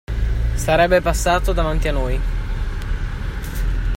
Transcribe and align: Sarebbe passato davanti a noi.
Sarebbe 0.55 0.99
passato 0.99 1.53
davanti 1.53 1.87
a 1.87 1.91
noi. 1.91 2.19